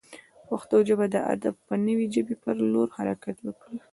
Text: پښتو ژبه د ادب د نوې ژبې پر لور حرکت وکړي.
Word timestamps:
پښتو 0.49 0.75
ژبه 0.87 1.05
د 1.13 1.15
ادب 1.33 1.55
د 1.67 1.69
نوې 1.87 2.05
ژبې 2.13 2.35
پر 2.43 2.55
لور 2.73 2.87
حرکت 2.97 3.37
وکړي. 3.43 3.79